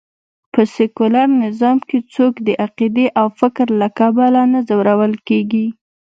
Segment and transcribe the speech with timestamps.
[0.53, 5.65] په سکیولر نظام کې څوک د عقېدې او فکر له کبله نه ځورول کېږي